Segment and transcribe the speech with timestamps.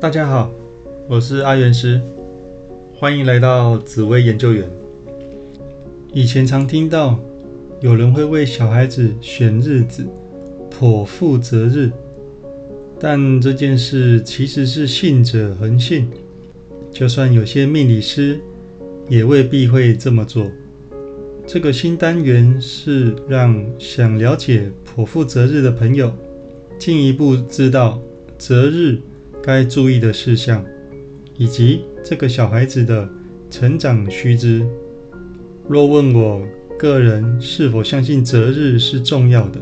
[0.00, 0.50] 大家好，
[1.06, 2.00] 我是阿元师，
[2.96, 4.66] 欢迎来到紫薇研究员。
[6.14, 7.20] 以前常听到
[7.82, 10.06] 有人会为小孩子选日子，
[10.70, 11.92] 颇负择日，
[12.98, 16.08] 但这件事其实是信者恒信，
[16.90, 18.40] 就算有些命理师
[19.10, 20.50] 也未必会这么做。
[21.46, 26.10] 这个新单元是让想了解剖腹择日的朋友
[26.78, 28.00] 进一步知道
[28.38, 28.98] 择日
[29.42, 30.64] 该注意的事项，
[31.36, 33.08] 以及这个小孩子的
[33.48, 34.66] 成长须知。
[35.68, 36.42] 若问我
[36.78, 39.60] 个人是否相信择日是重要的，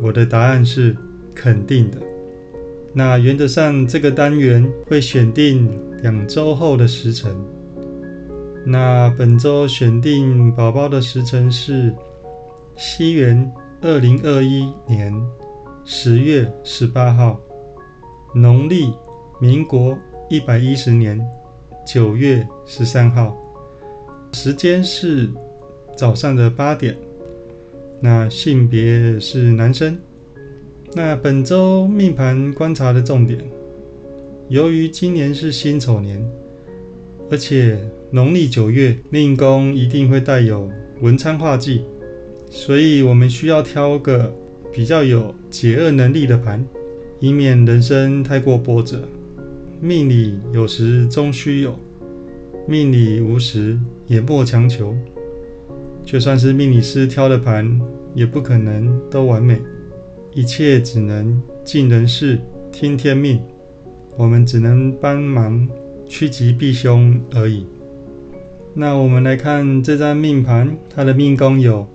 [0.00, 0.96] 我的答案是
[1.34, 1.98] 肯定的。
[2.92, 5.68] 那原则上，这个单元会选定
[6.02, 7.34] 两周后的时辰。
[8.66, 11.92] 那本周选定宝宝的时辰是
[12.76, 15.12] 西元二零二一年
[15.84, 17.40] 十月十八号，
[18.34, 18.92] 农历
[19.40, 19.98] 民国
[20.30, 21.20] 一百一十年
[21.86, 23.36] 九月十三号，
[24.32, 25.30] 时间是
[25.96, 26.96] 早上的八点。
[28.00, 29.98] 那性别是男生。
[30.94, 33.38] 那本周命盘观察的重点，
[34.48, 36.24] 由于今年是辛丑年，
[37.30, 37.78] 而且。
[38.14, 41.82] 农历九月，命宫一定会带有文昌化忌，
[42.50, 44.30] 所以我们需要挑个
[44.70, 46.62] 比较有解厄能力的盘，
[47.22, 49.08] 以免人生太过波折。
[49.80, 51.78] 命里有时终须有，
[52.66, 53.78] 命里无时
[54.08, 54.92] 也莫强求。
[56.04, 57.80] 就算是命理师挑的盘，
[58.12, 59.60] 也不可能都完美，
[60.32, 62.40] 一切只能尽人事，
[62.72, 63.40] 听天命。
[64.16, 65.68] 我们只能帮忙
[66.08, 67.64] 趋吉避凶而已。
[68.74, 71.86] 那我们来看这张命盘，他的命宫有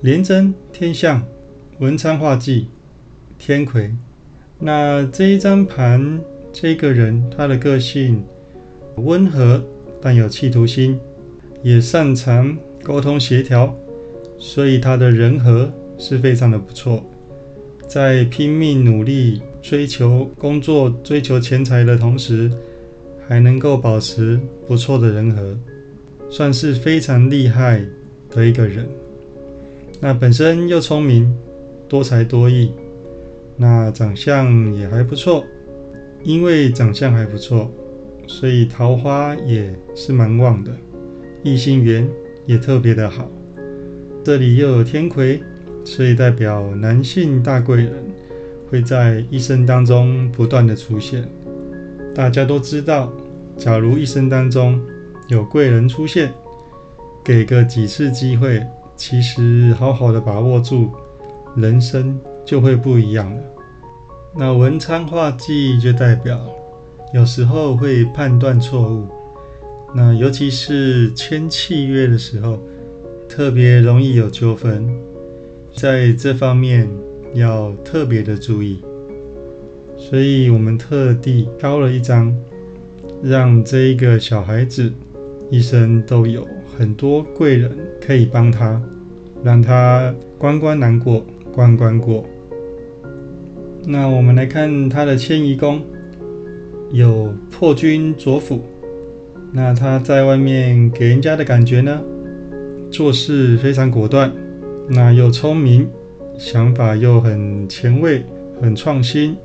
[0.00, 1.22] 廉贞天相、
[1.80, 2.68] 文昌化忌、
[3.36, 3.94] 天魁。
[4.64, 6.20] 那这一张盘，
[6.52, 8.24] 这个人他的个性
[8.94, 9.60] 温和，
[10.00, 11.00] 但有企图心，
[11.64, 13.76] 也擅长沟通协调，
[14.38, 15.68] 所以他的人和
[15.98, 17.04] 是非常的不错。
[17.88, 22.48] 在拼命努力追求工作、追求钱财的同时，
[23.26, 25.58] 还能够保持不错的人和。
[26.30, 27.84] 算是非常厉害
[28.30, 28.88] 的一个人，
[30.00, 31.34] 那本身又聪明、
[31.88, 32.70] 多才多艺，
[33.56, 35.44] 那长相也还不错。
[36.24, 37.68] 因为长相还不错，
[38.28, 40.70] 所以桃花也是蛮旺的，
[41.42, 42.08] 异性缘
[42.46, 43.28] 也特别的好。
[44.22, 45.42] 这里又有天魁，
[45.84, 47.92] 所以代表男性大贵人
[48.70, 51.28] 会在一生当中不断的出现。
[52.14, 53.12] 大家都知道，
[53.56, 54.80] 假如一生当中，
[55.26, 56.32] 有贵人出现，
[57.24, 58.64] 给个几次机会，
[58.96, 60.88] 其实好好的把握住，
[61.56, 63.42] 人生就会不一样了。
[64.34, 66.40] 那文昌化忌就代表
[67.12, 69.06] 有时候会判断错误，
[69.94, 72.58] 那尤其是签契约的时候，
[73.28, 74.88] 特别容易有纠纷，
[75.74, 76.88] 在这方面
[77.34, 78.80] 要特别的注意。
[79.96, 82.34] 所以我们特地挑了一张，
[83.22, 84.92] 让这一个小孩子。
[85.50, 86.48] 一生都有
[86.78, 87.70] 很多贵人
[88.00, 88.80] 可以帮他，
[89.44, 92.24] 让他关关难过关关过。
[93.84, 95.82] 那我们来看他的迁移宫，
[96.90, 98.60] 有破军左辅。
[99.52, 102.00] 那他在外面给人家的感觉呢，
[102.90, 104.32] 做事非常果断，
[104.88, 105.88] 那又聪明，
[106.38, 108.22] 想法又很前卫、
[108.62, 109.36] 很创新，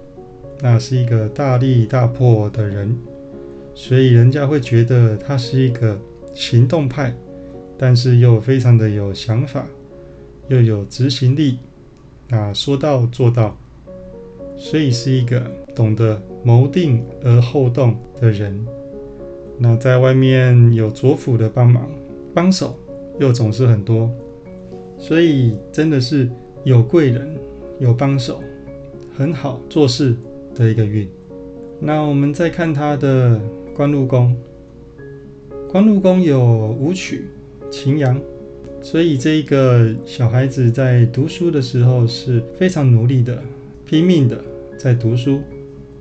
[0.62, 2.98] 那是一个大力大破的人。
[3.76, 6.00] 所以人家会觉得他是一个
[6.34, 7.14] 行动派，
[7.78, 9.68] 但是又非常的有想法，
[10.48, 11.60] 又有执行力，
[12.30, 13.56] 那，说到做到，
[14.56, 15.42] 所以是一个
[15.76, 18.66] 懂得谋定而后动的人。
[19.58, 21.90] 那在外面有左辅的帮忙
[22.34, 22.78] 帮手，
[23.20, 24.12] 又总是很多，
[25.00, 26.30] 所以真的是
[26.64, 27.36] 有贵人
[27.80, 28.42] 有帮手，
[29.16, 30.16] 很好做事
[30.54, 31.08] 的一个运。
[31.80, 33.40] 那我们再看他的。
[33.76, 34.36] 官禄宫，
[35.72, 37.30] 官禄宫有武曲、
[37.70, 38.20] 擎羊，
[38.90, 43.44] 所以这一个小孩子在读书的时候是非常努力的、
[43.84, 44.42] 拼命的
[44.80, 45.42] 在读书，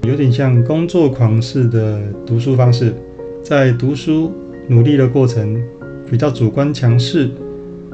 [0.02, 2.94] 有点像工作狂式的读书方式。
[3.42, 4.32] 在读书
[4.68, 5.60] 努力的过程，
[6.08, 7.28] 比较主观强势，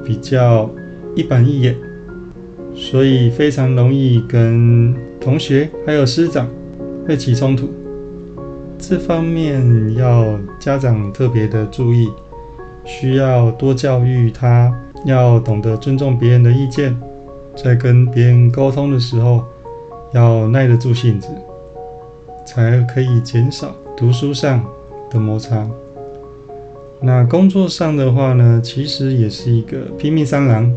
[0.04, 0.70] 比较
[1.16, 1.74] 一板一眼，
[2.74, 6.46] 所以非常容易跟同学还有师长
[7.08, 7.72] 会起冲突。
[8.78, 12.10] 这方面要家长特别的注意，
[12.84, 14.72] 需要多教育他，
[15.04, 16.96] 要懂得尊重别人的意见，
[17.56, 19.44] 在跟别人沟通的时候
[20.12, 21.28] 要耐得住性子，
[22.46, 24.64] 才可以减少读书上
[25.10, 25.68] 的摩擦。
[27.00, 30.72] 那工作上的话呢，其实也是一个拼命三郎。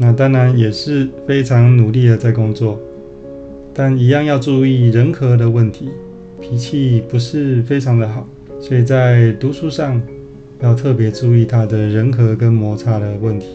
[0.00, 2.78] 那当然也是非常努力的在工作，
[3.74, 5.88] 但一样要注意人和的问题，
[6.40, 8.24] 脾气不是非常的好，
[8.60, 10.00] 所以在读书上
[10.60, 13.48] 要特别注意他的人和跟摩擦的问题。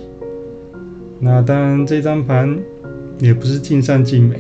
[1.20, 2.58] 那当然这张盘
[3.20, 4.40] 也不是尽善尽美，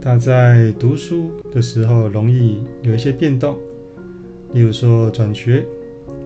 [0.00, 3.56] 他在读书的时候容易有一些变动，
[4.52, 5.64] 例如说转学，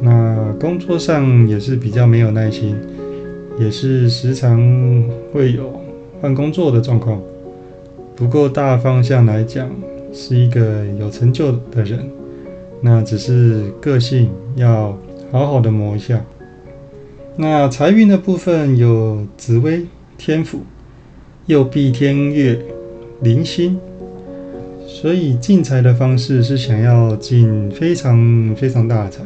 [0.00, 2.74] 那工作上也是比较没有耐心。
[3.58, 4.58] 也是时常
[5.30, 5.78] 会有
[6.20, 7.20] 换工作的状况，
[8.16, 9.68] 不过大方向来讲
[10.10, 12.00] 是一个有成就的人，
[12.80, 14.98] 那只是个性要
[15.32, 16.22] 好好的磨一下。
[17.36, 19.86] 那财运的部分有紫薇
[20.18, 20.60] 天府、
[21.46, 22.60] 右臂天月、
[23.22, 23.78] 零星，
[24.86, 29.22] 所以进财的方式是想要进非常非常大的财。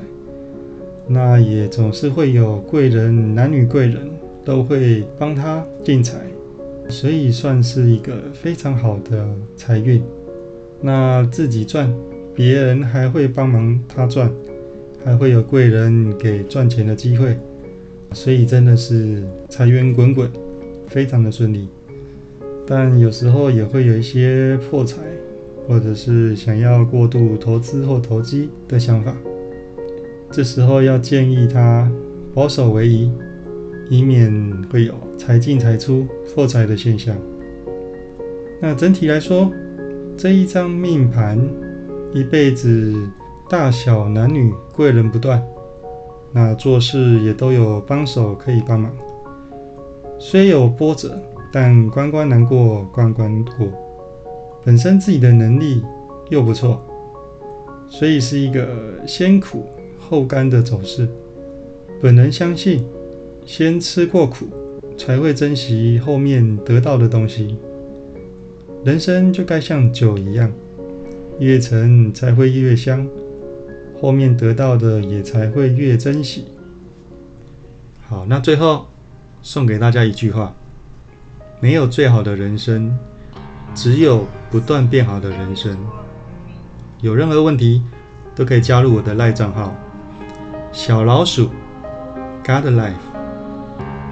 [1.08, 4.08] 那也总是会有贵人，男女贵人
[4.44, 6.18] 都会帮他进财，
[6.88, 10.00] 所以算是一个非常好的财运。
[10.80, 11.92] 那自己赚，
[12.32, 14.30] 别人还会帮忙他赚，
[15.06, 17.38] 还会有贵人给赚钱的机会，
[18.12, 20.28] 所以真的是财源滚滚，
[20.88, 21.68] 非常的顺利。
[22.66, 24.96] 但有时候也会有一些破财，
[25.68, 29.14] 或者是想要过度投资或投机的想法。
[30.32, 31.88] 这时候要建议他
[32.34, 33.08] 保守为宜，
[33.88, 34.28] 以免
[34.72, 36.04] 会有财进财出
[36.34, 37.16] 破财的现象。
[38.60, 39.52] 那整体来说，
[40.16, 41.38] 这一张命盘
[42.12, 42.92] 一辈子
[43.48, 45.42] 大小男女贵人不断，
[46.32, 48.92] 那做事也都有帮手可以帮忙。
[50.18, 51.18] 虽有波折，
[51.50, 53.66] 但关关难过关关过。
[54.62, 55.82] 本身自己的能力
[56.28, 56.82] 又不错，
[57.88, 58.68] 所以是一个
[59.06, 59.64] 先苦。
[59.98, 61.08] 后甘的走势，
[62.00, 62.86] 本人相信，
[63.44, 64.46] 先吃过苦，
[64.96, 67.56] 才会珍惜后面得到的东西。
[68.84, 70.52] 人生就该像酒一样，
[71.40, 73.04] 越陈才会越香，
[74.00, 76.46] 后面得到的也才会越珍惜。
[78.08, 78.88] 好，那最后
[79.42, 80.54] 送给大家一句话：
[81.60, 82.96] 没有最好的人生，
[83.74, 85.76] 只有不断变好的人生。
[87.00, 87.82] 有任何问题，
[88.34, 89.74] 都可以加入我的赖账号。
[90.72, 91.50] 小老鼠
[92.44, 92.92] ，God Life，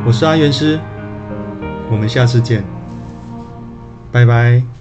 [0.07, 0.81] 我是阿元师，
[1.91, 2.65] 我们下次见，
[4.11, 4.74] 拜拜。